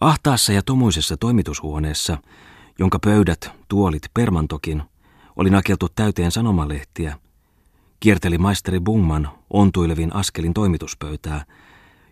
Ahtaassa 0.00 0.52
ja 0.52 0.62
tomuisessa 0.62 1.16
toimitushuoneessa, 1.16 2.18
jonka 2.78 2.98
pöydät, 2.98 3.50
tuolit, 3.68 4.02
permantokin, 4.14 4.82
oli 5.36 5.50
nakeltu 5.50 5.88
täyteen 5.88 6.30
sanomalehtiä, 6.30 7.18
kierteli 8.00 8.38
maisteri 8.38 8.80
Bungman 8.80 9.28
ontuilevin 9.50 10.14
askelin 10.14 10.54
toimituspöytää, 10.54 11.44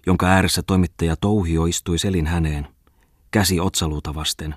jonka 0.06 0.26
ääressä 0.26 0.62
toimittaja 0.62 1.16
Touhio 1.16 1.66
istui 1.66 1.98
selin 1.98 2.26
häneen, 2.26 2.68
käsi 3.30 3.60
otsaluuta 3.60 4.14
vasten, 4.14 4.54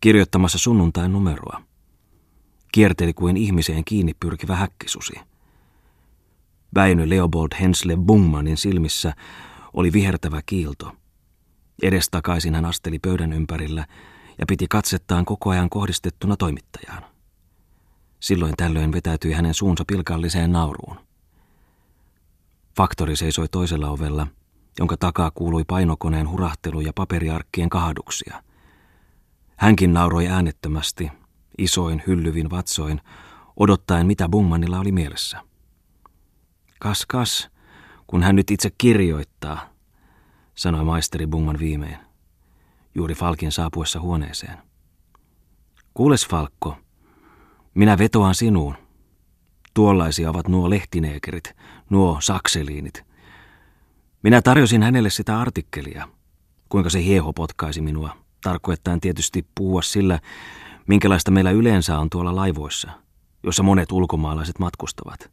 kirjoittamassa 0.00 0.58
sunnuntain 0.58 1.12
numeroa. 1.12 1.62
Kierteli 2.72 3.12
kuin 3.12 3.36
ihmiseen 3.36 3.84
kiinni 3.84 4.14
pyrkivä 4.20 4.56
häkkisusi. 4.56 5.12
Väinö 6.74 7.08
Leopold 7.08 7.52
Hensle 7.60 7.96
Bungmanin 7.96 8.56
silmissä 8.56 9.14
oli 9.72 9.92
vihertävä 9.92 10.40
kiilto. 10.46 10.99
Edestakaisin 11.82 12.54
hän 12.54 12.64
asteli 12.64 12.98
pöydän 12.98 13.32
ympärillä 13.32 13.86
ja 14.38 14.46
piti 14.46 14.66
katsettaan 14.68 15.24
koko 15.24 15.50
ajan 15.50 15.70
kohdistettuna 15.70 16.36
toimittajaan. 16.36 17.04
Silloin 18.20 18.54
tällöin 18.56 18.92
vetäytyi 18.92 19.32
hänen 19.32 19.54
suunsa 19.54 19.84
pilkalliseen 19.86 20.52
nauruun. 20.52 20.96
Faktori 22.76 23.16
seisoi 23.16 23.48
toisella 23.48 23.90
ovella, 23.90 24.26
jonka 24.78 24.96
takaa 24.96 25.30
kuului 25.30 25.64
painokoneen 25.64 26.28
hurahtelu 26.28 26.80
ja 26.80 26.92
paperiarkkien 26.94 27.68
kahduksia. 27.68 28.42
Hänkin 29.56 29.92
nauroi 29.92 30.28
äänettömästi, 30.28 31.10
isoin 31.58 32.02
hyllyvin 32.06 32.50
vatsoin, 32.50 33.00
odottaen 33.56 34.06
mitä 34.06 34.28
Bungmanilla 34.28 34.80
oli 34.80 34.92
mielessä. 34.92 35.42
Kas 36.78 37.06
kas, 37.06 37.48
kun 38.06 38.22
hän 38.22 38.36
nyt 38.36 38.50
itse 38.50 38.70
kirjoittaa, 38.78 39.70
sanoi 40.60 40.84
maisteri 40.84 41.26
Bungman 41.26 41.58
viimein, 41.58 41.96
juuri 42.94 43.14
Falkin 43.14 43.52
saapuessa 43.52 44.00
huoneeseen. 44.00 44.58
Kuules 45.94 46.26
Falkko, 46.28 46.76
minä 47.74 47.98
vetoan 47.98 48.34
sinuun. 48.34 48.74
Tuollaisia 49.74 50.30
ovat 50.30 50.48
nuo 50.48 50.70
lehtineekerit, 50.70 51.56
nuo 51.90 52.18
sakseliinit. 52.20 53.04
Minä 54.22 54.42
tarjosin 54.42 54.82
hänelle 54.82 55.10
sitä 55.10 55.40
artikkelia, 55.40 56.08
kuinka 56.68 56.90
se 56.90 57.04
hieho 57.04 57.32
potkaisi 57.32 57.80
minua, 57.80 58.16
tarkoittain 58.42 59.00
tietysti 59.00 59.46
puhua 59.54 59.82
sillä, 59.82 60.18
minkälaista 60.86 61.30
meillä 61.30 61.50
yleensä 61.50 61.98
on 61.98 62.10
tuolla 62.10 62.36
laivoissa, 62.36 62.90
jossa 63.42 63.62
monet 63.62 63.92
ulkomaalaiset 63.92 64.58
matkustavat. 64.58 65.30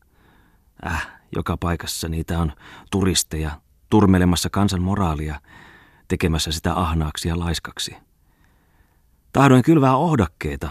Äh, 0.86 1.08
joka 1.36 1.58
paikassa 1.58 2.10
niitä 2.10 2.40
on 2.40 2.52
turisteja 2.92 3.52
turmelemassa 3.90 4.50
kansan 4.50 4.82
moraalia, 4.82 5.42
tekemässä 6.08 6.52
sitä 6.52 6.74
ahnaaksi 6.74 7.28
ja 7.28 7.40
laiskaksi. 7.40 7.96
Tahdoin 9.34 9.64
kylvää 9.64 9.96
ohdakkeita, 9.96 10.70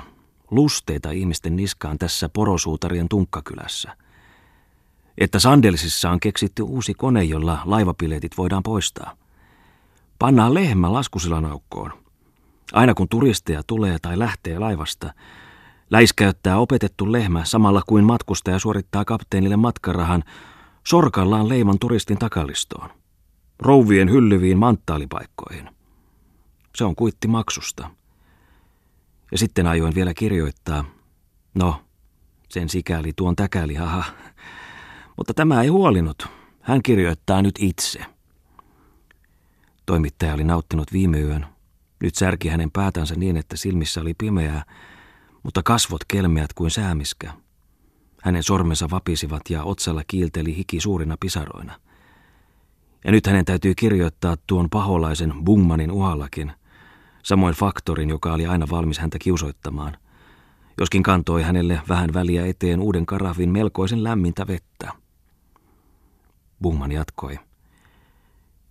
lusteita 0.51 1.11
ihmisten 1.11 1.57
niskaan 1.57 1.99
tässä 1.99 2.29
porosuutarien 2.29 3.09
tunkkakylässä. 3.09 3.97
Että 5.19 5.39
Sandelsissa 5.39 6.11
on 6.11 6.21
keksitty 6.21 6.63
uusi 6.63 6.95
kone, 6.95 7.25
jolla 7.25 7.59
laivapiletit 7.65 8.37
voidaan 8.37 8.63
poistaa. 8.63 9.17
Pannaan 10.19 10.55
lehmä 10.55 10.93
laskusilan 10.93 11.45
aukkoon. 11.45 11.93
Aina 12.73 12.95
kun 12.95 13.09
turisteja 13.09 13.63
tulee 13.67 13.99
tai 14.03 14.19
lähtee 14.19 14.59
laivasta, 14.59 15.13
läiskäyttää 15.91 16.59
opetettu 16.59 17.13
lehmä 17.13 17.45
samalla 17.45 17.83
kuin 17.87 18.05
matkustaja 18.05 18.59
suorittaa 18.59 19.05
kapteenille 19.05 19.57
matkarahan 19.57 20.25
sorkallaan 20.87 21.49
leiman 21.49 21.79
turistin 21.79 22.19
takalistoon. 22.19 22.91
Rouvien 23.59 24.11
hyllyviin 24.11 24.59
manttaalipaikkoihin. 24.59 25.71
Se 26.75 26.85
on 26.85 26.97
kuitti 26.97 27.29
maksusta. 27.29 27.91
Ja 29.33 29.39
sitten 29.39 29.67
ajoin 29.67 29.95
vielä 29.95 30.15
kirjoittaa. 30.15 30.85
No, 31.55 31.85
sen 32.49 32.69
sikäli 32.69 33.13
tuon 33.17 33.37
täkäli, 33.37 33.75
haha. 33.75 34.05
Mutta 35.17 35.35
tämä 35.35 35.63
ei 35.63 35.69
huolinut. 35.69 36.29
Hän 36.61 36.83
kirjoittaa 36.83 37.43
nyt 37.43 37.55
itse. 37.59 38.01
Toimittaja 39.87 40.35
oli 40.35 40.45
nauttinut 40.45 40.93
viime 40.93 41.21
yön. 41.21 41.47
Nyt 42.03 42.15
särki 42.15 42.49
hänen 42.49 42.71
päätänsä 42.71 43.15
niin, 43.15 43.37
että 43.37 43.57
silmissä 43.57 44.01
oli 44.01 44.15
pimeää, 44.15 44.65
mutta 45.43 45.63
kasvot 45.63 46.05
kelmeät 46.09 46.53
kuin 46.53 46.71
säämiskä. 46.71 47.33
Hänen 48.23 48.43
sormensa 48.43 48.91
vapisivat 48.91 49.43
ja 49.51 49.65
otsalla 49.65 50.03
kiilteli 50.07 50.57
hiki 50.57 50.81
suurina 50.81 51.17
pisaroina. 51.21 51.81
Ja 53.07 53.13
nyt 53.13 53.27
hänen 53.27 53.45
täytyy 53.45 53.75
kirjoittaa 53.75 54.37
tuon 54.47 54.71
paholaisen 54.71 55.35
Bungmanin 55.45 55.91
uhallakin– 55.91 56.53
samoin 57.27 57.55
faktorin, 57.55 58.09
joka 58.09 58.33
oli 58.33 58.47
aina 58.47 58.67
valmis 58.71 58.99
häntä 58.99 59.19
kiusoittamaan, 59.19 59.97
joskin 60.81 61.03
kantoi 61.03 61.43
hänelle 61.43 61.81
vähän 61.89 62.15
väliä 62.15 62.47
eteen 62.47 62.81
uuden 62.81 63.07
karafin 63.07 63.51
melkoisen 63.51 64.05
lämmintä 64.05 64.47
vettä. 64.47 64.93
Bungman 66.63 66.93
jatkoi. 66.93 67.39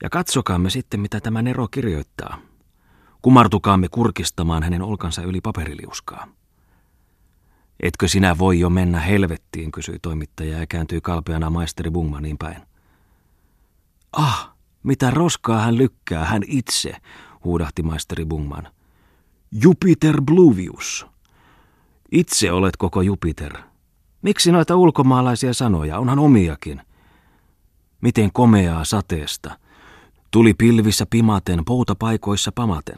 Ja 0.03 0.09
katsokaamme 0.09 0.69
sitten, 0.69 0.99
mitä 0.99 1.19
tämä 1.19 1.41
Nero 1.41 1.67
kirjoittaa. 1.67 2.37
Kumartukaamme 3.21 3.87
kurkistamaan 3.91 4.63
hänen 4.63 4.81
olkansa 4.81 5.21
yli 5.21 5.41
paperiliuskaa. 5.41 6.27
Etkö 7.79 8.07
sinä 8.07 8.37
voi 8.37 8.59
jo 8.59 8.69
mennä 8.69 8.99
helvettiin, 8.99 9.71
kysyi 9.71 9.99
toimittaja 10.01 10.59
ja 10.59 10.67
kääntyi 10.67 11.01
kalpeana 11.01 11.49
maisteri 11.49 11.91
Bungmaniin 11.91 12.37
päin. 12.37 12.74
Ah, 14.15 14.55
mitä 14.83 15.11
roskaa 15.11 15.61
hän 15.61 15.77
lykkää, 15.77 16.25
hän 16.25 16.41
itse, 16.47 16.95
huudahti 17.43 17.83
maisteri 17.83 18.25
Bungman. 18.25 18.67
Jupiter 19.51 20.21
Bluvius. 20.21 21.05
Itse 22.11 22.51
olet 22.51 22.77
koko 22.77 23.01
Jupiter. 23.01 23.57
Miksi 24.21 24.51
noita 24.51 24.75
ulkomaalaisia 24.75 25.53
sanoja? 25.53 25.99
Onhan 25.99 26.19
omiakin. 26.19 26.81
Miten 28.01 28.31
komeaa 28.33 28.85
sateesta. 28.85 29.59
Tuli 30.31 30.53
pilvissä 30.53 31.05
pimaten, 31.09 31.65
poutapaikoissa 31.65 32.51
pamaten. 32.51 32.97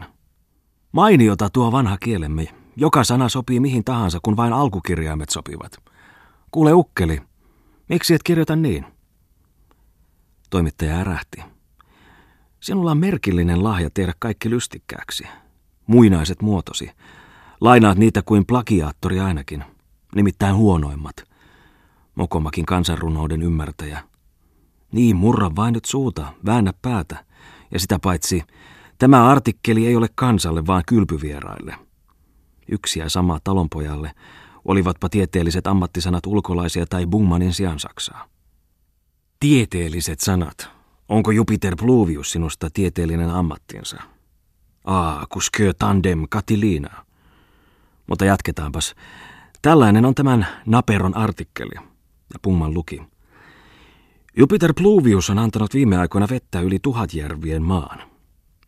Mainiota 0.91 1.49
tuo 1.49 1.71
vanha 1.71 1.97
kielemme. 1.97 2.47
Joka 2.75 3.03
sana 3.03 3.29
sopii 3.29 3.59
mihin 3.59 3.83
tahansa, 3.83 4.19
kun 4.23 4.37
vain 4.37 4.53
alkukirjaimet 4.53 5.29
sopivat. 5.29 5.77
Kuule 6.51 6.73
ukkeli, 6.73 7.21
miksi 7.89 8.13
et 8.13 8.23
kirjoita 8.23 8.55
niin? 8.55 8.96
Toimittaja 10.49 10.99
ärähti. 10.99 11.43
Sinulla 12.59 12.91
on 12.91 12.97
merkillinen 12.97 13.63
lahja 13.63 13.89
tehdä 13.93 14.13
kaikki 14.19 14.49
lystikkääksi. 14.49 15.23
Muinaiset 15.87 16.41
muotosi. 16.41 16.91
Lainaat 17.61 17.97
niitä 17.97 18.21
kuin 18.21 18.45
plagiaattori 18.45 19.19
ainakin, 19.19 19.63
nimittäin 20.15 20.55
huonoimmat. 20.55 21.15
Mokomakin 22.15 22.65
kansanrunouden 22.65 23.41
ymmärtäjä. 23.41 24.03
Niin, 24.91 25.15
murra 25.15 25.55
vain 25.55 25.73
nyt 25.73 25.85
suuta, 25.85 26.33
väännä 26.45 26.73
päätä. 26.81 27.25
Ja 27.71 27.79
sitä 27.79 27.99
paitsi, 27.99 28.43
tämä 28.97 29.29
artikkeli 29.29 29.87
ei 29.87 29.95
ole 29.95 30.07
kansalle, 30.15 30.67
vaan 30.67 30.83
kylpyvieraille. 30.87 31.75
Yksi 32.71 32.99
ja 32.99 33.09
sama 33.09 33.39
talonpojalle, 33.43 34.11
olivatpa 34.65 35.09
tieteelliset 35.09 35.67
ammattisanat 35.67 36.25
ulkolaisia 36.25 36.85
tai 36.85 37.05
Bungmanin 37.05 37.53
sijaan 37.53 37.79
saksaa. 37.79 38.36
Tieteelliset 39.39 40.19
sanat, 40.19 40.77
Onko 41.09 41.31
Jupiter 41.31 41.75
Pluvius 41.75 42.31
sinusta 42.31 42.69
tieteellinen 42.73 43.29
ammattinsa? 43.29 43.97
Aa, 44.83 45.25
kuskö 45.29 45.73
tandem 45.79 46.25
Katilina. 46.29 47.05
Mutta 48.07 48.25
jatketaanpas. 48.25 48.95
Tällainen 49.61 50.05
on 50.05 50.15
tämän 50.15 50.47
Naperon 50.65 51.17
artikkeli. 51.17 51.75
Ja 52.33 52.39
Pumman 52.41 52.73
luki. 52.73 53.01
Jupiter 54.37 54.73
Pluvius 54.73 55.29
on 55.29 55.39
antanut 55.39 55.73
viime 55.73 55.97
aikoina 55.97 56.27
vettä 56.29 56.59
yli 56.59 56.79
tuhatjärvien 56.79 57.63
maan. 57.63 57.99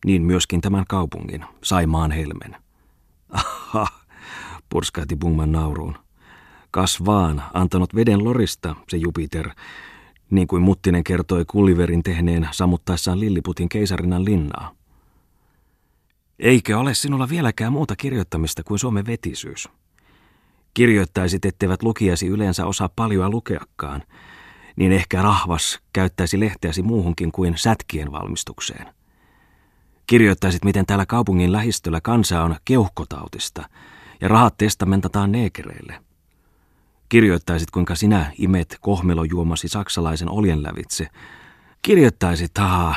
Niin 0.06 0.22
myöskin 0.22 0.62
tämän 0.62 0.86
kaupungin, 0.88 1.46
Saimaan 1.64 2.12
helmen. 2.12 2.56
Aha, 3.30 3.88
purskaati 4.70 5.16
Pumman 5.16 5.52
nauruun. 5.52 5.98
Kas 6.72 7.06
vaan, 7.06 7.44
antanut 7.54 7.96
veden 7.96 8.24
lorista 8.24 8.76
se 8.90 8.98
Jupiter, 8.98 9.50
niin 10.32 10.48
kuin 10.48 10.62
Muttinen 10.62 11.04
kertoi 11.04 11.46
Kulliverin 11.46 12.04
tehneen 12.04 12.50
sammuttaessaan 12.52 13.20
Lilliputin 13.20 13.70
keisarinan 13.70 14.26
linnaa. 14.26 14.72
Eikö 16.40 16.80
ole 16.80 16.94
sinulla 16.94 17.30
vieläkään 17.30 17.74
muuta 17.74 17.96
kirjoittamista 17.96 18.64
kuin 18.64 18.80
Suomen 18.80 19.06
vetisyys? 19.06 19.70
Kirjoittaisit, 20.74 21.46
etteivät 21.46 21.84
lukijasi 21.84 22.28
yleensä 22.28 22.66
osaa 22.66 22.90
paljoa 22.96 23.30
lukeakaan, 23.30 24.04
niin 24.76 24.92
ehkä 24.92 25.22
rahvas 25.22 25.80
käyttäisi 25.94 26.40
lehteäsi 26.40 26.82
muuhunkin 26.82 27.32
kuin 27.32 27.58
sätkien 27.58 28.12
valmistukseen. 28.12 28.86
Kirjoittaisit, 30.08 30.66
miten 30.66 30.86
täällä 30.86 31.06
kaupungin 31.06 31.52
lähistöllä 31.52 32.02
kansa 32.02 32.44
on 32.44 32.56
keuhkotautista 32.66 33.70
ja 34.22 34.28
rahat 34.28 34.58
testamentataan 34.58 35.32
neekereille– 35.32 36.00
Kirjoittaisit, 37.10 37.72
kuinka 37.72 37.96
sinä 37.96 38.32
imet 38.38 38.78
kohmelojuomasi 38.82 39.68
saksalaisen 39.68 40.30
oljen 40.30 40.64
lävitse. 40.64 41.08
Kirjoittaisit, 41.82 42.58
haa, 42.58 42.96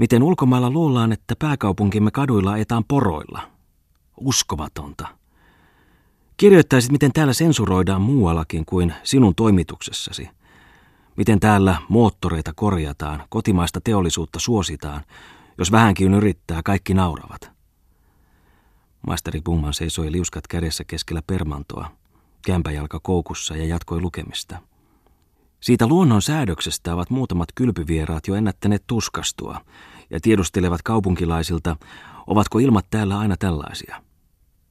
Miten 0.00 0.22
ulkomailla 0.22 0.70
luullaan, 0.70 1.12
että 1.12 1.36
pääkaupunkimme 1.38 2.10
kaduilla 2.10 2.56
etaan 2.56 2.84
poroilla. 2.88 3.50
Uskomatonta. 4.16 5.08
Kirjoittaisit, 6.36 6.92
miten 6.92 7.12
täällä 7.12 7.32
sensuroidaan 7.32 8.02
muuallakin 8.02 8.64
kuin 8.64 8.94
sinun 9.02 9.34
toimituksessasi. 9.34 10.28
Miten 11.16 11.40
täällä 11.40 11.76
moottoreita 11.88 12.52
korjataan, 12.56 13.22
kotimaista 13.28 13.80
teollisuutta 13.80 14.38
suositaan. 14.38 15.04
Jos 15.58 15.72
vähänkin 15.72 16.14
yrittää, 16.14 16.60
kaikki 16.64 16.94
nauravat. 16.94 17.50
Maisteri 19.06 19.40
Bungman 19.40 19.74
seisoi 19.74 20.12
liuskat 20.12 20.46
kädessä 20.46 20.84
keskellä 20.84 21.22
permantoa, 21.26 21.90
kämpäjalka 22.46 23.00
koukussa 23.02 23.56
ja 23.56 23.64
jatkoi 23.64 24.00
lukemista. 24.00 24.58
Siitä 25.60 25.86
luonnon 25.86 26.22
säädöksestä 26.22 26.94
ovat 26.94 27.10
muutamat 27.10 27.48
kylpyvieraat 27.54 28.28
jo 28.28 28.34
ennättäneet 28.34 28.84
tuskastua 28.86 29.60
ja 30.10 30.20
tiedustelevat 30.20 30.82
kaupunkilaisilta, 30.82 31.76
ovatko 32.26 32.58
ilmat 32.58 32.86
täällä 32.90 33.18
aina 33.18 33.36
tällaisia. 33.36 34.02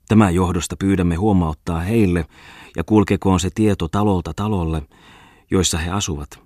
Tämän 0.08 0.36
johdosta 0.36 0.76
pyydämme 0.76 1.16
huomauttaa 1.16 1.80
heille 1.80 2.26
ja 2.76 2.84
kulkekoon 2.84 3.40
se 3.40 3.50
tieto 3.56 3.88
talolta 3.88 4.34
talolle, 4.34 4.82
joissa 5.52 5.78
he 5.78 5.92
asuvat. 5.92 6.40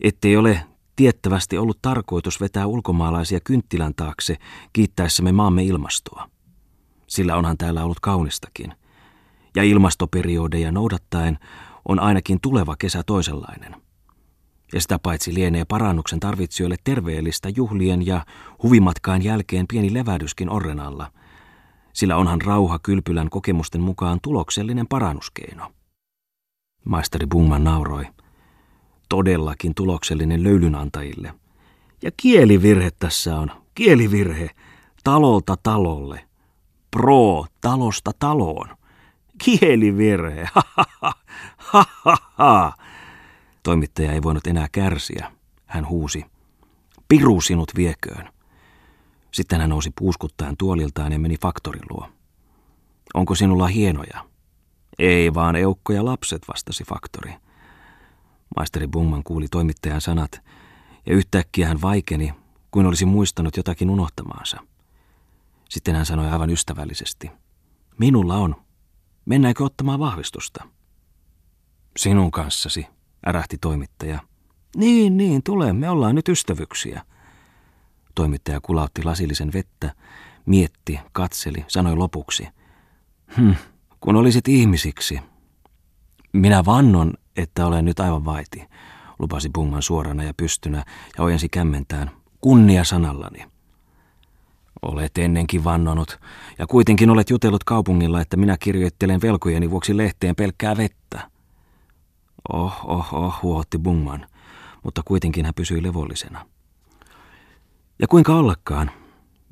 Ettei 0.00 0.36
ole 0.36 0.66
tiettävästi 0.96 1.58
ollut 1.58 1.78
tarkoitus 1.82 2.40
vetää 2.40 2.66
ulkomaalaisia 2.66 3.40
kynttilän 3.40 3.94
taakse 3.94 4.36
kiittäessämme 4.72 5.32
maamme 5.32 5.64
ilmastoa. 5.64 6.30
Sillä 7.06 7.36
onhan 7.36 7.58
täällä 7.58 7.84
ollut 7.84 8.00
kaunistakin. 8.00 8.74
Ja 9.56 9.62
ilmastoperiodeja 9.62 10.72
noudattaen 10.72 11.38
on 11.88 12.00
ainakin 12.00 12.40
tuleva 12.40 12.76
kesä 12.76 13.02
toisenlainen. 13.02 13.76
Ja 14.72 14.80
sitä 14.80 14.98
paitsi 14.98 15.34
lienee 15.34 15.64
parannuksen 15.64 16.20
tarvitsijoille 16.20 16.76
terveellistä 16.84 17.48
juhlien 17.56 18.06
ja 18.06 18.26
huvimatkaan 18.62 19.24
jälkeen 19.24 19.66
pieni 19.66 19.94
levähdyskin 19.94 20.50
orren 20.50 20.80
alla, 20.80 21.12
sillä 21.92 22.16
onhan 22.16 22.40
rauha 22.42 22.78
kylpylän 22.78 23.30
kokemusten 23.30 23.80
mukaan 23.80 24.18
tuloksellinen 24.22 24.86
parannuskeino. 24.86 25.72
Maisteri 26.84 27.26
Bungman 27.26 27.64
nauroi. 27.64 28.04
Todellakin 29.08 29.74
tuloksellinen 29.74 30.42
löylynantajille. 30.42 31.34
Ja 32.02 32.10
kielivirhe 32.16 32.90
tässä 32.90 33.38
on. 33.38 33.50
Kielivirhe. 33.74 34.50
Talolta 35.04 35.56
talolle. 35.62 36.24
Pro 36.90 37.46
talosta 37.60 38.10
taloon. 38.18 38.68
Kielivirhe. 39.44 40.48
Ha, 41.72 41.84
ha, 42.04 42.16
ha. 42.34 42.72
Toimittaja 43.62 44.12
ei 44.12 44.22
voinut 44.22 44.46
enää 44.46 44.68
kärsiä. 44.72 45.32
Hän 45.66 45.88
huusi. 45.88 46.24
Piru 47.08 47.40
sinut 47.40 47.72
vieköön. 47.76 48.32
Sitten 49.30 49.60
hän 49.60 49.70
nousi 49.70 49.90
puuskuttaen 49.98 50.56
tuoliltaan 50.56 51.12
ja 51.12 51.18
meni 51.18 51.36
faktorin 51.42 51.82
luo. 51.90 52.08
Onko 53.14 53.34
sinulla 53.34 53.66
hienoja? 53.66 54.24
Ei 54.98 55.34
vaan 55.34 55.56
eukko 55.56 55.92
ja 55.92 56.04
lapset, 56.04 56.48
vastasi 56.48 56.84
faktori. 56.84 57.32
Maisteri 58.56 58.86
Bungman 58.86 59.22
kuuli 59.24 59.46
toimittajan 59.50 60.00
sanat, 60.00 60.42
ja 61.06 61.14
yhtäkkiä 61.14 61.68
hän 61.68 61.82
vaikeni, 61.82 62.34
kuin 62.70 62.86
olisi 62.86 63.04
muistanut 63.04 63.56
jotakin 63.56 63.90
unohtamaansa. 63.90 64.60
Sitten 65.68 65.96
hän 65.96 66.06
sanoi 66.06 66.28
aivan 66.28 66.50
ystävällisesti. 66.50 67.30
Minulla 67.98 68.36
on. 68.36 68.69
Mennäänkö 69.24 69.64
ottamaan 69.64 70.00
vahvistusta? 70.00 70.68
Sinun 71.96 72.30
kanssasi, 72.30 72.86
ärähti 73.26 73.58
toimittaja. 73.58 74.18
Niin, 74.76 75.16
niin, 75.16 75.42
tule, 75.42 75.72
me 75.72 75.90
ollaan 75.90 76.14
nyt 76.14 76.28
ystävyksiä. 76.28 77.04
Toimittaja 78.14 78.60
kulautti 78.60 79.04
lasillisen 79.04 79.52
vettä, 79.52 79.94
mietti, 80.46 81.00
katseli, 81.12 81.64
sanoi 81.68 81.96
lopuksi. 81.96 82.48
Hm, 83.36 83.52
kun 84.00 84.16
olisit 84.16 84.48
ihmisiksi. 84.48 85.20
Minä 86.32 86.64
vannon, 86.64 87.14
että 87.36 87.66
olen 87.66 87.84
nyt 87.84 88.00
aivan 88.00 88.24
vaiti, 88.24 88.68
lupasi 89.18 89.50
Bungman 89.54 89.82
suorana 89.82 90.24
ja 90.24 90.34
pystynä 90.34 90.84
ja 91.18 91.24
ojensi 91.24 91.48
kämmentään. 91.48 92.10
Kunnia 92.40 92.84
sanallani. 92.84 93.46
Olet 94.82 95.18
ennenkin 95.18 95.64
vannonut, 95.64 96.18
ja 96.58 96.66
kuitenkin 96.66 97.10
olet 97.10 97.30
jutellut 97.30 97.64
kaupungilla, 97.64 98.20
että 98.20 98.36
minä 98.36 98.56
kirjoittelen 98.60 99.20
velkojeni 99.20 99.70
vuoksi 99.70 99.96
lehteen 99.96 100.36
pelkkää 100.36 100.76
vettä. 100.76 101.30
Oh, 102.52 102.80
oh, 102.84 103.14
oh, 103.14 103.42
huohotti 103.42 103.78
Bungman, 103.78 104.26
mutta 104.84 105.02
kuitenkin 105.04 105.44
hän 105.44 105.54
pysyi 105.54 105.82
levollisena. 105.82 106.46
Ja 107.98 108.08
kuinka 108.08 108.34
ollakaan, 108.34 108.90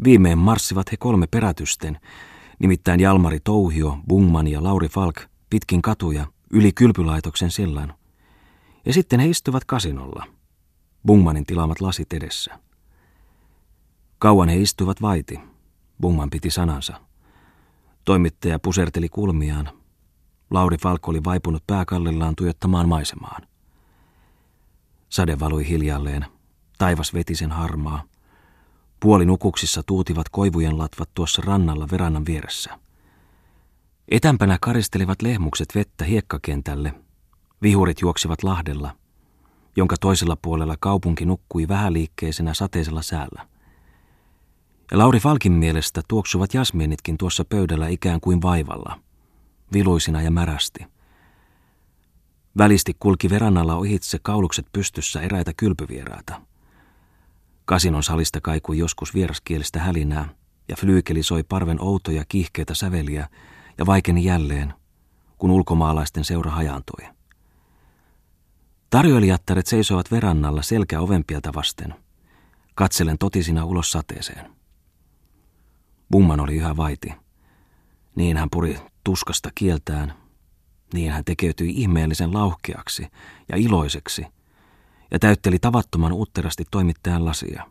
viimein 0.04 0.38
marssivat 0.38 0.92
he 0.92 0.96
kolme 0.96 1.26
perätysten, 1.26 2.00
nimittäin 2.58 3.00
Jalmari 3.00 3.40
Touhio, 3.40 3.98
Bungman 4.08 4.48
ja 4.48 4.62
Lauri 4.62 4.88
Falk, 4.88 5.20
pitkin 5.50 5.82
katuja, 5.82 6.26
yli 6.52 6.72
kylpylaitoksen 6.72 7.50
sillan. 7.50 7.94
Ja 8.86 8.92
sitten 8.92 9.20
he 9.20 9.26
istuvat 9.26 9.64
kasinolla, 9.64 10.24
Bungmanin 11.06 11.46
tilaamat 11.46 11.80
lasit 11.80 12.12
edessä. 12.12 12.58
Kauan 14.18 14.48
he 14.48 14.56
istuivat 14.56 15.02
vaiti. 15.02 15.40
Bungman 16.00 16.30
piti 16.30 16.50
sanansa. 16.50 17.00
Toimittaja 18.04 18.58
puserteli 18.58 19.08
kulmiaan. 19.08 19.70
Lauri 20.50 20.76
Falk 20.76 21.08
oli 21.08 21.24
vaipunut 21.24 21.66
pääkallillaan 21.66 22.36
tuijottamaan 22.36 22.88
maisemaan. 22.88 23.42
Sade 25.08 25.40
valui 25.40 25.68
hiljalleen. 25.68 26.26
Taivas 26.78 27.14
veti 27.14 27.34
sen 27.34 27.50
harmaa. 27.52 28.02
Puolinukuksissa 29.00 29.82
tuutivat 29.86 30.28
koivujen 30.28 30.78
latvat 30.78 31.10
tuossa 31.14 31.42
rannalla 31.44 31.88
verannan 31.92 32.26
vieressä. 32.26 32.78
Etämpänä 34.08 34.58
karistelivat 34.60 35.22
lehmukset 35.22 35.74
vettä 35.74 36.04
hiekkakentälle. 36.04 36.94
Vihurit 37.62 38.00
juoksivat 38.00 38.42
lahdella, 38.42 38.96
jonka 39.76 39.96
toisella 40.00 40.36
puolella 40.42 40.76
kaupunki 40.80 41.24
nukkui 41.24 41.68
vähäliikkeisenä 41.68 42.54
sateisella 42.54 43.02
säällä. 43.02 43.48
Lauri 44.92 45.20
Falkin 45.20 45.52
mielestä 45.52 46.02
tuoksuvat 46.08 46.54
jasmiinitkin 46.54 47.18
tuossa 47.18 47.44
pöydällä 47.44 47.88
ikään 47.88 48.20
kuin 48.20 48.42
vaivalla, 48.42 49.00
viluisina 49.72 50.22
ja 50.22 50.30
märästi. 50.30 50.86
Välisti 52.58 52.96
kulki 53.00 53.30
verannalla 53.30 53.74
ohitse 53.74 54.18
kaulukset 54.22 54.66
pystyssä 54.72 55.20
eräitä 55.20 55.52
kylpyvieraita. 55.56 56.40
Kasinon 57.64 58.02
salista 58.02 58.40
kaikui 58.40 58.78
joskus 58.78 59.14
vieraskielistä 59.14 59.80
hälinää, 59.80 60.28
ja 60.68 60.76
flyykeli 60.76 61.22
soi 61.22 61.42
parven 61.42 61.82
outoja 61.82 62.24
kiihkeitä 62.28 62.74
säveliä 62.74 63.28
ja 63.78 63.86
vaikeni 63.86 64.24
jälleen, 64.24 64.74
kun 65.38 65.50
ulkomaalaisten 65.50 66.24
seura 66.24 66.50
hajaantui. 66.50 67.08
Tarjoilijattaret 68.90 69.66
seisoivat 69.66 70.10
verannalla 70.10 70.62
selkä 70.62 71.00
ovenpieltä 71.00 71.50
vasten, 71.54 71.94
katselen 72.74 73.18
totisina 73.18 73.64
ulos 73.64 73.90
sateeseen. 73.90 74.57
Bumman 76.10 76.40
oli 76.40 76.56
yhä 76.56 76.76
vaiti. 76.76 77.12
Niin 78.16 78.36
hän 78.36 78.48
puri 78.50 78.78
tuskasta 79.04 79.50
kieltään, 79.54 80.14
niin 80.94 81.12
hän 81.12 81.24
tekeytyi 81.24 81.70
ihmeellisen 81.70 82.34
lauhkeaksi 82.34 83.06
ja 83.48 83.56
iloiseksi 83.56 84.26
ja 85.10 85.18
täytteli 85.18 85.58
tavattoman 85.58 86.12
utterasti 86.12 86.64
toimittajan 86.70 87.24
lasia. 87.24 87.70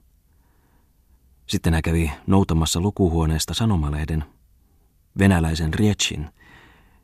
Sitten 1.48 1.74
hän 1.74 1.82
kävi 1.82 2.12
noutamassa 2.28 2.80
lukuhuoneesta 2.80 3.54
sanomalehden, 3.54 4.26
venäläisen 5.20 5.74
Rietsin, 5.74 6.30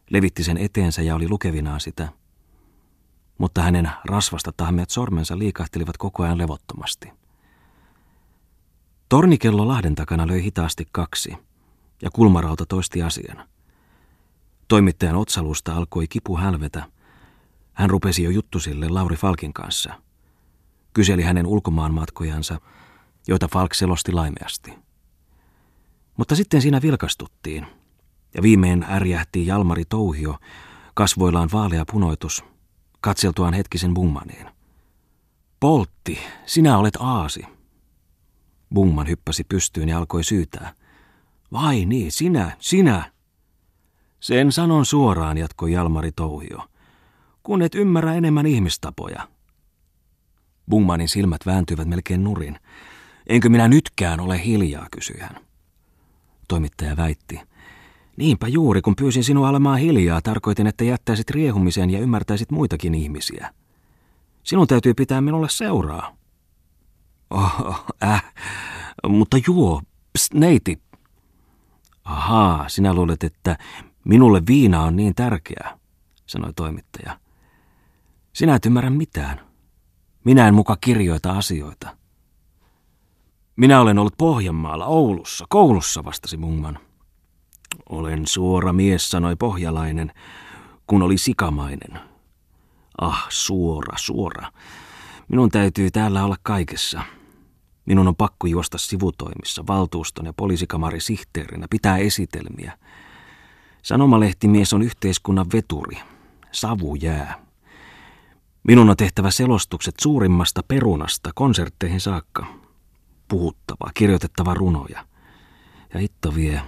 levitti 0.10 0.44
sen 0.44 0.58
eteensä 0.58 1.02
ja 1.02 1.16
oli 1.16 1.30
lukevinaan 1.30 1.80
sitä. 1.80 2.10
Mutta 3.38 3.62
hänen 3.62 3.92
rasvasta 4.06 4.52
tahmeat 4.58 4.90
sormensa 4.90 5.38
liikahtelivat 5.38 5.98
koko 5.98 6.24
ajan 6.24 6.38
levottomasti. 6.38 7.23
Tornikello 9.14 9.68
Lahden 9.68 9.96
takana 9.96 10.28
löi 10.28 10.44
hitaasti 10.44 10.88
kaksi, 10.92 11.38
ja 12.02 12.10
kulmarauta 12.12 12.66
toisti 12.66 13.02
asian. 13.02 13.48
Toimittajan 14.68 15.16
otsalusta 15.16 15.76
alkoi 15.76 16.08
kipu 16.08 16.38
hälvetä. 16.38 16.84
Hän 17.74 17.90
rupesi 17.90 18.24
jo 18.24 18.30
juttusille 18.30 18.90
Lauri 18.90 19.16
Falkin 19.16 19.54
kanssa. 19.54 19.94
Kyseli 20.94 21.24
hänen 21.24 21.48
ulkomaanmatkojansa, 21.48 22.62
joita 23.28 23.48
Falk 23.48 23.74
selosti 23.74 24.12
laimeasti. 24.12 24.74
Mutta 26.18 26.36
sitten 26.36 26.62
siinä 26.62 26.82
vilkastuttiin, 26.82 27.68
ja 28.36 28.42
viimein 28.42 28.86
ärjähti 28.90 29.48
Jalmari 29.48 29.86
Touhio, 29.86 30.38
kasvoillaan 30.94 31.50
vaalea 31.54 31.86
punoitus, 31.92 32.44
katseltuaan 33.02 33.54
hetkisen 33.54 33.94
Bungmaniin. 33.94 34.48
Poltti, 35.60 36.20
sinä 36.46 36.78
olet 36.78 36.98
aasi. 37.00 37.46
Bungman 38.74 39.08
hyppäsi 39.08 39.44
pystyyn 39.44 39.90
ja 39.90 39.98
alkoi 39.98 40.24
syytää. 40.24 40.74
Vai 41.52 41.86
niin, 41.86 42.12
sinä, 42.12 42.58
sinä. 42.60 43.12
Sen 44.20 44.52
sanon 44.52 44.86
suoraan, 44.86 45.38
jatkoi 45.38 45.72
Jalmari 45.72 46.12
Touhio. 46.12 46.68
Kun 47.44 47.62
et 47.62 47.76
ymmärrä 47.76 48.14
enemmän 48.14 48.46
ihmistapoja. 48.46 49.28
Bungmanin 50.70 51.10
silmät 51.10 51.46
vääntyivät 51.46 51.88
melkein 51.88 52.24
nurin. 52.24 52.60
Enkö 53.28 53.50
minä 53.50 53.68
nytkään 53.68 54.20
ole 54.20 54.46
hiljaa, 54.46 54.88
kysyi 54.92 55.20
hän. 55.20 55.36
Toimittaja 56.48 56.98
väitti. 56.98 57.42
Niinpä 58.18 58.48
juuri, 58.48 58.82
kun 58.82 58.96
pyysin 58.96 59.24
sinua 59.24 59.50
olemaan 59.50 59.80
hiljaa, 59.80 60.22
tarkoitin, 60.22 60.68
että 60.68 60.84
jättäisit 60.84 61.30
riehumisen 61.30 61.90
ja 61.90 62.00
ymmärtäisit 62.00 62.52
muitakin 62.52 62.96
ihmisiä. 62.96 63.54
Sinun 64.44 64.68
täytyy 64.68 64.94
pitää 64.94 65.22
minulle 65.22 65.50
seuraa. 65.50 66.23
Oh, 67.30 67.86
äh, 68.04 68.34
mutta 69.08 69.38
juo, 69.48 69.82
pst, 70.14 70.34
neiti. 70.34 70.82
Ahaa, 72.04 72.70
sinä 72.70 72.94
luulet, 72.94 73.24
että 73.24 73.58
minulle 74.06 74.42
viina 74.48 74.84
on 74.84 74.96
niin 74.96 75.16
tärkeää, 75.16 75.78
sanoi 76.26 76.54
toimittaja. 76.54 77.20
Sinä 78.34 78.56
et 78.56 78.66
ymmärrä 78.66 78.90
mitään. 78.90 79.42
Minä 80.24 80.48
en 80.48 80.54
muka 80.56 80.78
kirjoita 80.82 81.32
asioita. 81.32 81.98
Minä 83.56 83.82
olen 83.82 84.00
ollut 84.00 84.18
Pohjanmaalla, 84.18 84.86
Oulussa, 84.86 85.46
koulussa, 85.50 86.04
vastasi 86.04 86.38
Mungman. 86.38 86.80
Olen 87.90 88.28
suora 88.28 88.74
mies, 88.74 89.10
sanoi 89.10 89.36
pohjalainen, 89.36 90.12
kun 90.88 91.02
oli 91.02 91.18
sikamainen. 91.18 92.00
Ah, 93.02 93.26
suora, 93.30 93.98
suora. 93.98 94.52
Minun 95.28 95.50
täytyy 95.50 95.92
täällä 95.92 96.24
olla 96.24 96.36
kaikessa. 96.44 97.02
Minun 97.86 98.08
on 98.08 98.16
pakko 98.16 98.48
juosta 98.48 98.78
sivutoimissa, 98.78 99.68
valtuuston 99.68 100.26
ja 100.26 100.34
poliisikamari 100.34 101.00
sihteerinä, 101.00 101.68
pitää 101.70 101.98
esitelmiä. 101.98 102.78
Sanomalehtimies 103.82 104.74
on 104.74 104.82
yhteiskunnan 104.82 105.46
veturi. 105.54 105.98
Savu 106.52 106.96
jää. 106.96 107.46
Minun 108.64 108.90
on 108.90 108.98
tehtävä 108.98 109.32
selostukset 109.32 109.96
suurimmasta 110.02 110.62
perunasta 110.68 111.32
konsertteihin 111.36 112.02
saakka. 112.02 112.46
Puhuttava, 113.28 113.92
kirjoitettava 113.94 114.54
runoja. 114.54 115.06
Ja 115.94 116.00
hitto 116.00 116.36
vie, 116.36 116.62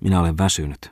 minä 0.00 0.20
olen 0.20 0.38
väsynyt. 0.38 0.90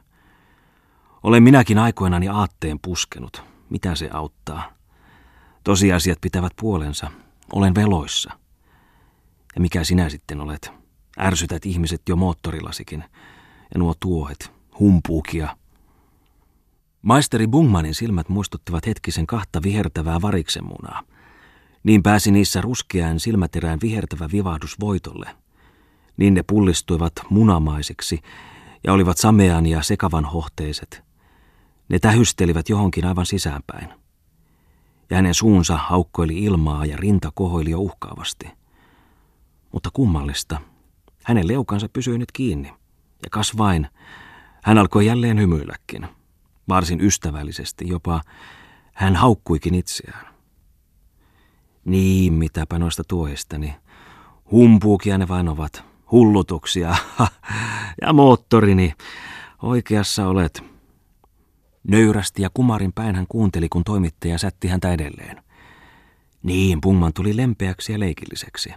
Olen 1.23 1.43
minäkin 1.43 1.79
aikoinani 1.79 2.29
aatteen 2.29 2.79
puskenut. 2.83 3.43
Mitä 3.71 3.95
se 3.95 4.11
auttaa? 4.13 4.78
Tosiasiat 5.69 6.19
pitävät 6.21 6.53
puolensa. 6.61 7.11
Olen 7.53 7.75
veloissa. 7.75 8.31
Ja 9.55 9.61
mikä 9.61 9.85
sinä 9.85 10.09
sitten 10.09 10.41
olet? 10.41 10.73
Ärsytät 11.19 11.67
ihmiset 11.67 12.03
jo 12.09 12.17
moottorilasikin. 12.17 13.05
Ja 13.75 13.79
nuo 13.79 13.95
tuohet, 14.01 14.53
humpuukia. 14.79 15.57
Maisteri 17.03 17.47
Bungmanin 17.47 17.95
silmät 17.95 18.29
muistuttivat 18.29 18.87
hetkisen 18.87 19.27
kahta 19.27 19.63
vihertävää 19.63 20.23
variksenmunaa. 20.23 21.03
Niin 21.83 22.03
pääsi 22.03 22.31
niissä 22.31 22.61
ruskeään 22.61 23.21
silmäterään 23.21 23.79
vihertävä 23.83 24.29
vivahdus 24.33 24.81
voitolle. 24.81 25.37
Niin 26.17 26.35
ne 26.35 26.43
pullistuivat 26.47 27.13
munamaisiksi 27.31 28.21
ja 28.85 28.93
olivat 28.93 29.19
samean 29.19 29.67
ja 29.67 29.83
sekavan 29.83 30.25
hohteiset. 30.25 31.03
Ne 31.89 31.99
tähystelivät 31.99 32.69
johonkin 32.69 33.07
aivan 33.07 33.27
sisäänpäin. 33.27 34.08
Ja 35.11 35.17
hänen 35.17 35.35
suunsa 35.35 35.77
haukkoili 35.77 36.45
ilmaa 36.45 36.87
ja 36.87 36.97
rinta 36.97 37.31
kohoili 37.35 37.71
jo 37.71 37.79
uhkaavasti. 37.81 38.51
Mutta 39.73 39.91
kummallista, 39.93 40.61
hänen 41.25 41.49
leukansa 41.49 41.89
pysyi 41.89 42.19
nyt 42.19 42.33
kiinni. 42.33 42.69
Ja 43.23 43.31
kas 43.31 43.57
vain, 43.57 43.89
hän 44.63 44.79
alkoi 44.79 45.07
jälleen 45.07 45.39
hymyilläkin. 45.39 46.09
Varsin 46.69 47.01
ystävällisesti, 47.01 47.89
jopa 47.89 48.21
hän 48.93 49.17
haukkuikin 49.17 49.75
itseään. 49.75 50.35
Niin, 51.85 52.33
mitäpä 52.33 52.79
noista 52.79 53.03
tuohistani. 53.09 53.75
Humpuukia 54.51 55.19
ne 55.19 55.29
vain 55.29 55.49
ovat, 55.49 55.85
hullutuksia. 56.11 56.97
ja 58.03 58.13
moottorini, 58.13 58.95
oikeassa 59.63 60.27
olet. 60.27 60.68
Nöyrästi 61.89 62.43
ja 62.43 62.51
kumarin 62.55 62.93
päin 62.93 63.15
hän 63.15 63.27
kuunteli, 63.29 63.69
kun 63.69 63.85
toimittaja 63.85 64.39
sätti 64.39 64.69
häntä 64.69 64.93
edelleen. 64.93 65.43
Niin, 66.43 66.81
Pungman 66.81 67.13
tuli 67.13 67.37
lempeäksi 67.37 67.93
ja 67.93 68.01
leikilliseksi. 68.01 68.73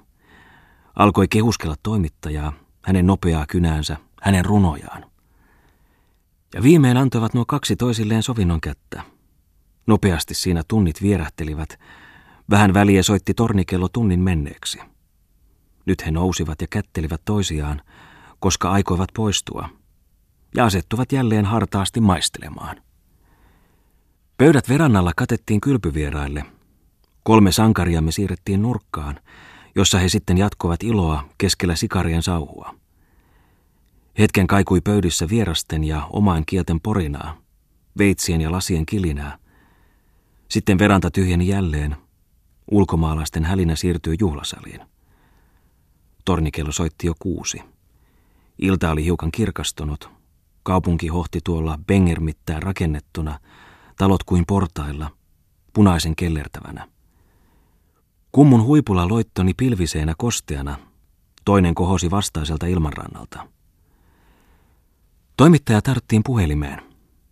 Alkoi 0.96 1.28
kehuskella 1.28 1.76
toimittajaa, 1.84 2.54
hänen 2.82 3.08
nopeaa 3.08 3.46
kynäänsä, 3.48 3.98
hänen 4.22 4.46
runojaan. 4.46 5.06
Ja 6.54 6.64
viimein 6.64 6.98
antoivat 6.98 7.34
nuo 7.34 7.46
kaksi 7.46 7.76
toisilleen 7.76 8.24
sovinnon 8.24 8.62
kättä. 8.62 9.02
Nopeasti 9.88 10.34
siinä 10.34 10.62
tunnit 10.68 11.02
vierähtelivät. 11.02 11.80
Vähän 12.50 12.74
väliä 12.74 13.04
soitti 13.04 13.34
tornikello 13.34 13.88
tunnin 13.88 14.20
menneeksi. 14.20 14.80
Nyt 15.86 16.06
he 16.06 16.12
nousivat 16.12 16.62
ja 16.62 16.68
kättelivät 16.68 17.22
toisiaan, 17.26 17.82
koska 18.40 18.72
aikoivat 18.72 19.10
poistua, 19.16 19.70
ja 20.56 20.66
asettuvat 20.66 21.12
jälleen 21.12 21.46
hartaasti 21.46 22.02
maistelemaan. 22.02 22.78
Pöydät 24.42 24.70
verannalla 24.70 25.12
katettiin 25.16 25.62
kylpyvieraille. 25.62 26.46
Kolme 27.24 27.52
sankariamme 27.52 28.12
siirrettiin 28.12 28.62
nurkkaan, 28.62 29.20
jossa 29.76 30.00
he 30.00 30.10
sitten 30.10 30.38
jatkoivat 30.38 30.84
iloa 30.84 31.30
keskellä 31.38 31.76
sikarien 31.76 32.24
sauhua. 32.24 32.76
Hetken 34.20 34.48
kaikui 34.48 34.82
pöydissä 34.82 35.30
vierasten 35.30 35.84
ja 35.84 36.08
omaan 36.10 36.44
kielten 36.46 36.82
porinaa, 36.82 37.38
veitsien 37.98 38.42
ja 38.42 38.52
lasien 38.52 38.86
kilinää. 38.86 39.38
Sitten 40.50 40.80
veranta 40.80 41.12
tyhjeni 41.12 41.48
jälleen. 41.48 41.96
Ulkomaalaisten 42.72 43.46
hälinä 43.46 43.76
siirtyi 43.76 44.16
juhlasaliin. 44.20 44.82
Tornikello 46.26 46.72
soitti 46.72 47.08
jo 47.08 47.14
kuusi. 47.20 47.62
Ilta 48.62 48.92
oli 48.92 49.06
hiukan 49.06 49.32
kirkastunut. 49.32 50.10
Kaupunki 50.64 51.08
hohti 51.08 51.40
tuolla 51.44 51.80
bengermittään 51.88 52.64
rakennettuna, 52.64 53.40
talot 54.02 54.24
kuin 54.24 54.46
portailla, 54.48 55.12
punaisen 55.74 56.16
kellertävänä. 56.16 56.88
Kummun 58.32 58.64
huipulla 58.64 59.08
loittoni 59.08 59.54
pilviseenä 59.54 60.14
kosteana, 60.18 60.78
toinen 61.46 61.76
kohosi 61.76 62.12
vastaiselta 62.12 62.66
ilmanrannalta. 62.66 63.48
Toimittaja 65.38 65.82
tarttiin 65.82 66.22
puhelimeen. 66.26 66.82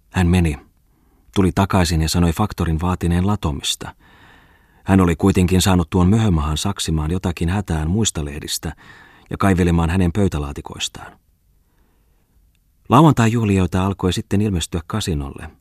Hän 0.10 0.28
meni, 0.28 0.58
tuli 1.36 1.52
takaisin 1.56 2.02
ja 2.02 2.10
sanoi 2.10 2.34
faktorin 2.34 2.82
vaatineen 2.82 3.28
latomista. 3.28 3.96
Hän 4.84 5.02
oli 5.02 5.16
kuitenkin 5.16 5.62
saanut 5.62 5.90
tuon 5.90 6.10
möhömahan 6.10 6.58
saksimaan 6.58 7.12
jotakin 7.12 7.50
hätään 7.50 7.90
muista 7.90 8.26
lehdistä 8.26 8.76
ja 9.30 9.38
kaivelemaan 9.38 9.90
hänen 9.90 10.12
pöytälaatikoistaan. 10.12 11.20
Lauantai-juhlijoita 12.90 13.86
alkoi 13.86 14.14
sitten 14.14 14.42
ilmestyä 14.42 14.82
kasinolle. 14.88 15.59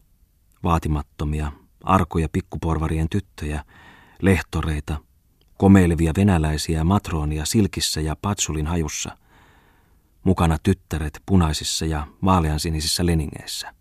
Vaatimattomia, 0.65 1.53
arkoja 1.85 2.29
pikkuporvarien 2.33 3.09
tyttöjä, 3.09 3.65
lehtoreita, 4.23 4.97
komeilevia 5.57 6.13
venäläisiä 6.17 6.85
matroonia 6.85 7.45
silkissä 7.45 8.01
ja 8.01 8.17
patsulin 8.23 8.67
hajussa– 8.67 9.17
mukana 10.29 10.59
tyttäret 10.63 11.23
punaisissa 11.27 11.87
ja 11.87 12.07
vaaleansinisissä 12.25 13.07
leningeissä. 13.07 13.75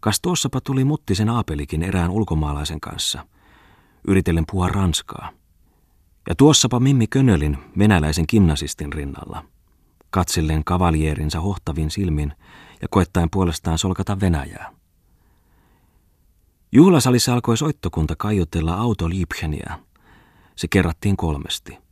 Kas 0.00 0.20
tuossapa 0.20 0.60
tuli 0.60 0.84
muttisen 0.84 1.28
aapelikin 1.28 1.82
erään 1.82 2.10
ulkomaalaisen 2.10 2.80
kanssa, 2.80 3.26
yritellen 4.08 4.44
puhua 4.50 4.68
ranskaa. 4.68 5.30
Ja 6.28 6.34
tuossapa 6.34 6.80
Mimmi 6.80 7.06
Könölin 7.06 7.58
venäläisen 7.78 8.24
gimnasistin 8.28 8.92
rinnalla, 8.92 9.44
katsilleen 10.10 10.64
kavaljeerinsa 10.64 11.40
hohtavin 11.40 11.90
silmin 11.90 12.32
ja 12.82 12.88
koettaen 12.90 13.30
puolestaan 13.30 13.78
solkata 13.78 14.20
Venäjää. 14.20 14.77
Juhlasalissa 16.72 17.34
alkoi 17.34 17.56
soittokunta 17.56 18.14
kaiutella 18.16 18.74
auto 18.74 19.08
Liebcheniä. 19.08 19.78
Se 20.56 20.68
kerrattiin 20.68 21.16
kolmesti– 21.16 21.78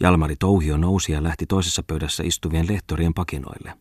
Jalmari 0.00 0.36
Touhio 0.36 0.76
nousi 0.76 1.12
ja 1.12 1.22
lähti 1.22 1.46
toisessa 1.46 1.82
pöydässä 1.82 2.22
istuvien 2.26 2.68
lehtorien 2.68 3.14
pakinoille. 3.14 3.78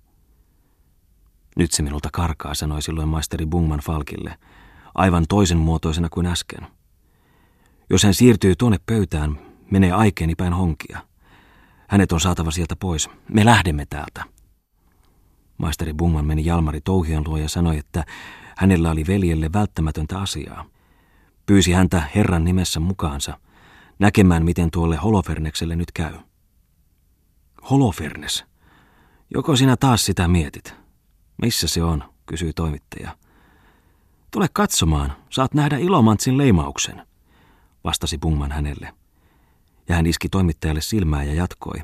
Nyt 1.56 1.72
se 1.72 1.84
minulta 1.84 2.10
karkaa, 2.14 2.54
sanoi 2.54 2.82
silloin 2.82 3.08
maisteri 3.08 3.46
Bungman 3.46 3.80
Falkille, 3.80 4.38
aivan 4.96 5.26
toisen 5.30 5.58
muotoisena 5.58 6.08
kuin 6.12 6.26
äsken. 6.26 6.68
Jos 7.90 8.04
hän 8.04 8.14
siirtyy 8.14 8.56
tuonne 8.56 8.78
pöytään, 8.86 9.40
menee 9.72 9.92
aikeeni 9.92 10.36
päin 10.36 10.54
honkia. 10.54 11.00
Hänet 11.88 12.12
on 12.12 12.20
saatava 12.20 12.52
sieltä 12.52 12.76
pois. 12.76 13.10
Me 13.30 13.46
lähdemme 13.46 13.86
täältä. 13.86 14.24
Maisteri 15.58 15.94
Bungman 15.94 16.26
meni 16.26 16.46
Jalmari 16.46 16.82
Touhion 16.82 17.24
luo 17.28 17.38
ja 17.38 17.50
sanoi, 17.50 17.78
että 17.78 18.06
hänellä 18.58 18.92
oli 18.92 19.08
veljelle 19.08 19.50
välttämätöntä 19.54 20.20
asiaa. 20.20 20.66
Pyysi 21.46 21.72
häntä 21.72 22.04
Herran 22.16 22.44
nimessä 22.44 22.80
mukaansa– 22.80 23.38
näkemään, 24.00 24.46
miten 24.46 24.72
tuolle 24.72 24.96
Holofernekselle 24.96 25.76
nyt 25.76 25.92
käy. 25.92 26.14
Holofernes? 27.70 28.46
Joko 29.34 29.56
sinä 29.56 29.78
taas 29.78 30.06
sitä 30.06 30.28
mietit? 30.28 30.76
Missä 31.42 31.68
se 31.68 31.84
on, 31.84 32.04
kysyi 32.26 32.54
toimittaja. 32.54 33.18
Tule 34.32 34.48
katsomaan, 34.54 35.14
saat 35.30 35.54
nähdä 35.54 35.78
Ilomantsin 35.78 36.38
leimauksen, 36.38 37.08
vastasi 37.84 38.18
Pungman 38.18 38.52
hänelle. 38.52 38.94
Ja 39.90 39.96
hän 39.96 40.06
iski 40.06 40.30
toimittajalle 40.30 40.82
silmää 40.82 41.24
ja 41.24 41.34
jatkoi. 41.34 41.82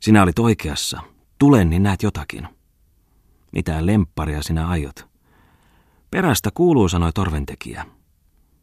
Sinä 0.00 0.22
olit 0.22 0.38
oikeassa. 0.38 1.00
Tulen, 1.38 1.70
niin 1.70 1.82
näet 1.82 2.02
jotakin. 2.02 2.48
Mitä 3.52 3.86
lempparia 3.86 4.42
sinä 4.42 4.68
aiot? 4.68 5.11
Perästä 6.12 6.50
kuuluu, 6.54 6.88
sanoi 6.88 7.12
torventekijä. 7.12 7.86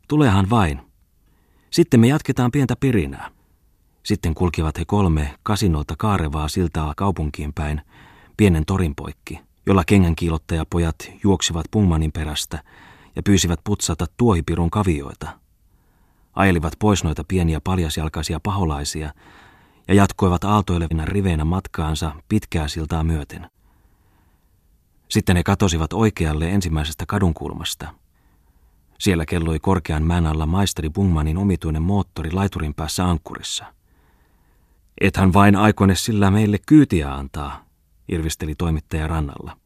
Tulehan 0.08 0.50
vain. 0.50 0.82
Sitten 1.70 2.00
me 2.00 2.08
jatketaan 2.08 2.52
pientä 2.52 2.76
pirinää. 2.80 3.32
Sitten 4.04 4.36
kulkivat 4.36 4.80
he 4.80 4.86
kolme 4.86 5.36
kasinolta 5.44 5.94
kaarevaa 5.98 6.48
siltaa 6.48 6.94
kaupunkiin 6.98 7.54
päin, 7.54 7.82
pienen 8.38 8.66
torin 8.66 8.96
poikki, 8.96 9.40
jolla 9.66 9.84
kengänkiilottajapojat 9.84 10.96
juoksivat 11.24 11.66
Pungmanin 11.72 12.12
perästä 12.12 12.64
ja 13.16 13.24
pyysivät 13.24 13.60
putsata 13.64 14.06
tuohipirun 14.18 14.70
kavioita. 14.70 15.40
Ailivat 16.34 16.74
pois 16.80 17.04
noita 17.04 17.24
pieniä 17.28 17.62
paljasjalkaisia 17.64 18.40
paholaisia 18.44 19.14
ja 19.88 19.94
jatkoivat 19.94 20.44
aaltoilevina 20.44 21.06
riveinä 21.06 21.46
matkaansa 21.46 22.12
pitkää 22.28 22.68
siltaa 22.68 23.04
myöten. 23.04 23.50
Sitten 25.10 25.38
he 25.38 25.44
katosivat 25.44 25.94
oikealle 25.94 26.50
ensimmäisestä 26.50 27.06
kadunkulmasta. 27.06 27.94
Siellä 29.00 29.26
kelloi 29.26 29.60
korkean 29.60 30.04
mään 30.04 30.28
alla 30.28 30.46
maisteri 30.46 30.90
Bungmanin 30.90 31.38
omituinen 31.38 31.82
moottori 31.82 32.32
laiturin 32.32 32.74
päässä 32.74 33.10
ankkurissa– 33.10 33.66
Ethän 35.02 35.34
vain 35.34 35.56
aikone 35.56 35.96
sillä 35.96 36.32
meille 36.32 36.58
kyytiä 36.68 37.14
antaa, 37.14 37.66
irvisteli 38.10 38.56
toimittaja 38.56 39.08
rannalla. 39.08 39.58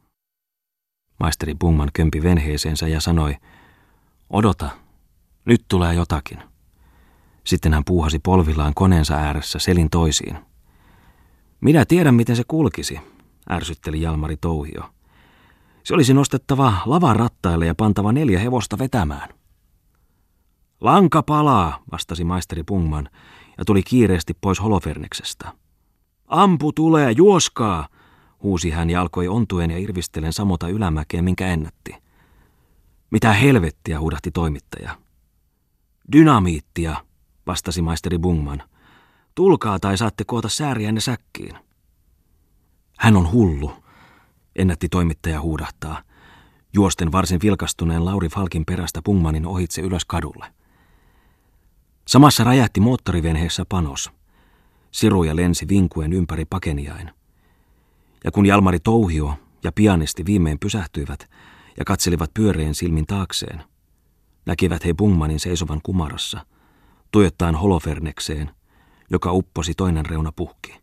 Maisteri 1.20 1.54
Bungman 1.54 1.90
kömpi 1.92 2.22
venheeseensä 2.22 2.88
ja 2.88 3.00
sanoi, 3.00 3.36
odota, 4.30 4.70
nyt 5.44 5.64
tulee 5.68 5.94
jotakin. 5.94 6.38
Sitten 7.44 7.74
hän 7.74 7.84
puuhasi 7.84 8.18
polvillaan 8.18 8.74
koneensa 8.74 9.14
ääressä 9.14 9.58
selin 9.58 9.90
toisiin. 9.90 10.38
Minä 11.60 11.84
tiedän, 11.84 12.14
miten 12.14 12.36
se 12.36 12.42
kulkisi, 12.48 13.00
ärsytteli 13.50 14.00
Jalmari 14.00 14.36
Touhio. 14.36 14.90
Se 15.84 15.94
olisi 15.94 16.14
nostettava 16.14 16.74
lavan 16.86 17.16
rattaille 17.16 17.66
ja 17.66 17.74
pantava 17.74 18.12
neljä 18.12 18.38
hevosta 18.38 18.78
vetämään. 18.78 19.28
Lanka 20.80 21.22
palaa, 21.22 21.82
vastasi 21.92 22.24
maisteri 22.24 22.62
Pungman 22.62 23.08
ja 23.58 23.64
tuli 23.64 23.82
kiireesti 23.82 24.34
pois 24.40 24.62
Holoferneksestä. 24.62 25.52
Ampu 26.26 26.72
tulee, 26.72 27.10
juoskaa, 27.10 27.88
huusi 28.42 28.70
hän 28.70 28.90
ja 28.90 29.00
alkoi 29.00 29.28
ontuen 29.28 29.70
ja 29.70 29.78
irvistellen 29.78 30.32
samota 30.32 30.68
ylämäkeen, 30.68 31.24
minkä 31.24 31.46
ennätti. 31.46 31.94
Mitä 33.10 33.32
helvettiä, 33.32 34.00
huudahti 34.00 34.30
toimittaja. 34.30 34.98
Dynamiittia, 36.12 36.96
vastasi 37.46 37.82
maisteri 37.82 38.18
Bungman. 38.18 38.62
Tulkaa 39.34 39.78
tai 39.78 39.98
saatte 39.98 40.24
koota 40.24 40.48
sääriänne 40.48 41.00
säkkiin. 41.00 41.58
Hän 42.98 43.16
on 43.16 43.32
hullu, 43.32 43.83
ennätti 44.56 44.88
toimittaja 44.88 45.40
huudahtaa, 45.40 46.02
juosten 46.74 47.12
varsin 47.12 47.40
vilkastuneen 47.42 48.04
Lauri 48.04 48.28
Falkin 48.28 48.64
perästä 48.64 49.02
Bungmanin 49.02 49.46
ohitse 49.46 49.82
ylös 49.82 50.04
kadulle. 50.04 50.46
Samassa 52.08 52.44
räjähti 52.44 52.80
moottorivenheessä 52.80 53.64
panos. 53.68 54.10
Siruja 54.90 55.36
lensi 55.36 55.68
vinkuen 55.68 56.12
ympäri 56.12 56.44
pakeniain. 56.44 57.10
Ja 58.24 58.30
kun 58.30 58.46
Jalmari 58.46 58.80
Touhio 58.80 59.34
ja 59.64 59.72
pianisti 59.72 60.24
viimein 60.26 60.58
pysähtyivät 60.58 61.30
ja 61.78 61.84
katselivat 61.84 62.34
pyöreän 62.34 62.74
silmin 62.74 63.06
taakseen, 63.06 63.64
näkivät 64.46 64.84
he 64.84 64.94
Bungmanin 64.94 65.40
seisovan 65.40 65.80
kumarassa, 65.82 66.46
tuijottaen 67.12 67.54
holofernekseen, 67.54 68.50
joka 69.10 69.32
upposi 69.32 69.74
toinen 69.74 70.06
reuna 70.06 70.32
puhki. 70.36 70.80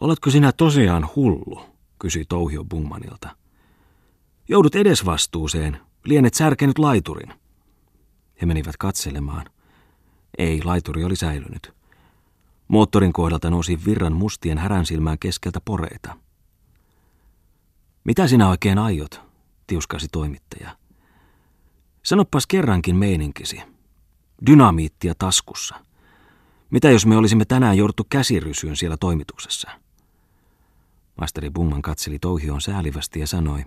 Oletko 0.00 0.30
sinä 0.30 0.52
tosiaan 0.52 1.08
hullu, 1.16 1.71
kysyi 2.02 2.24
Touhio 2.28 2.64
Bungmanilta. 2.64 3.36
Joudut 4.48 4.74
edesvastuuseen, 4.74 5.80
lienet 6.04 6.34
särkenyt 6.34 6.78
laiturin. 6.78 7.34
He 8.40 8.46
menivät 8.46 8.76
katselemaan. 8.76 9.46
Ei, 10.38 10.62
laituri 10.64 11.04
oli 11.04 11.16
säilynyt. 11.16 11.72
Moottorin 12.68 13.12
kohdalta 13.12 13.50
nousi 13.50 13.84
virran 13.84 14.12
mustien 14.12 14.58
härän 14.58 14.86
silmään 14.86 15.18
keskeltä 15.18 15.60
poreita. 15.64 16.16
Mitä 18.04 18.26
sinä 18.26 18.48
oikein 18.48 18.78
aiot, 18.78 19.20
tiuskasi 19.66 20.08
toimittaja. 20.12 20.76
Sanoppas 22.02 22.46
kerrankin 22.46 22.96
meininkisi. 22.96 23.62
Dynamiittia 24.46 25.14
taskussa. 25.18 25.74
Mitä 26.70 26.90
jos 26.90 27.06
me 27.06 27.16
olisimme 27.16 27.44
tänään 27.44 27.78
jouduttu 27.78 28.06
käsirysyyn 28.10 28.76
siellä 28.76 28.96
toimituksessa? 28.96 29.70
Maisteri 31.18 31.50
Bungman 31.50 31.82
katseli 31.82 32.18
Touhion 32.18 32.60
säälivästi 32.60 33.20
ja 33.20 33.26
sanoi, 33.26 33.64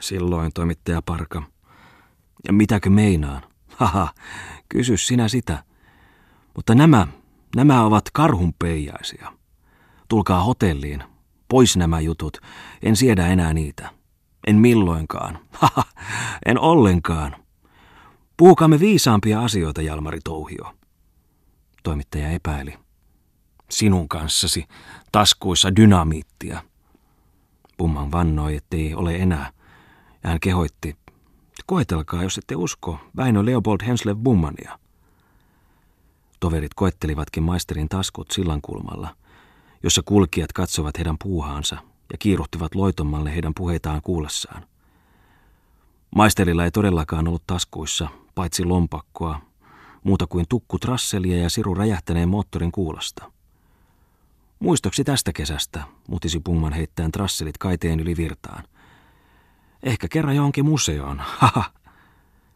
silloin 0.00 0.52
toimittaja 0.54 1.02
Parka. 1.02 1.42
Ja 2.46 2.52
mitäkö 2.52 2.90
meinaan? 2.90 3.42
Haha, 3.76 4.08
kysy 4.68 4.96
sinä 4.96 5.28
sitä. 5.28 5.64
Mutta 6.56 6.74
nämä, 6.74 7.06
nämä 7.56 7.84
ovat 7.84 8.04
karhunpeijaisia. 8.12 9.32
Tulkaa 10.08 10.44
hotelliin. 10.44 11.02
Pois 11.48 11.76
nämä 11.76 12.00
jutut. 12.00 12.38
En 12.82 12.96
siedä 12.96 13.26
enää 13.26 13.54
niitä. 13.54 13.90
En 14.46 14.56
milloinkaan. 14.56 15.38
Haha, 15.60 15.84
en 16.46 16.58
ollenkaan. 16.60 17.36
Puhukaamme 18.36 18.80
viisaampia 18.80 19.42
asioita, 19.42 19.82
Jalmari 19.82 20.18
Touhio. 20.24 20.74
Toimittaja 21.82 22.30
epäili. 22.30 22.78
Sinun 23.70 24.08
kanssasi 24.08 24.64
taskuissa 25.12 25.76
dynamiittia. 25.76 26.62
Pumman 27.76 28.12
vannoi, 28.12 28.56
ettei 28.56 28.94
ole 28.94 29.16
enää. 29.16 29.52
Ja 30.24 30.30
hän 30.30 30.40
kehoitti, 30.40 30.96
koetelkaa, 31.66 32.22
jos 32.22 32.38
ette 32.38 32.56
usko, 32.56 32.98
Väinö 33.16 33.44
Leopold 33.44 33.80
Henslev 33.86 34.16
Bummania. 34.16 34.78
Toverit 36.40 36.74
koettelivatkin 36.74 37.42
maisterin 37.42 37.88
taskut 37.88 38.30
sillankulmalla, 38.30 39.16
jossa 39.82 40.02
kulkijat 40.04 40.52
katsovat 40.52 40.98
heidän 40.98 41.18
puuhaansa 41.18 41.76
ja 42.12 42.18
kiiruhtivat 42.18 42.74
loitommalle 42.74 43.34
heidän 43.34 43.54
puheitaan 43.54 44.02
kuullessaan. 44.02 44.66
Maisterilla 46.14 46.64
ei 46.64 46.70
todellakaan 46.70 47.28
ollut 47.28 47.46
taskuissa, 47.46 48.08
paitsi 48.34 48.64
lompakkoa, 48.64 49.40
muuta 50.04 50.26
kuin 50.26 50.46
tukku 50.48 50.78
trasselia 50.78 51.42
ja 51.42 51.50
siru 51.50 51.74
räjähtäneen 51.74 52.28
moottorin 52.28 52.72
kuulosta. 52.72 53.32
Muistoksi 54.58 55.04
tästä 55.04 55.32
kesästä, 55.32 55.82
mutisi 56.08 56.40
Pungman 56.40 56.72
heittäen 56.72 57.12
trasselit 57.12 57.58
kaiteen 57.58 58.00
yli 58.00 58.16
virtaan. 58.16 58.64
Ehkä 59.82 60.08
kerran 60.08 60.36
johonkin 60.36 60.64
museoon, 60.64 61.20
haha, 61.38 61.64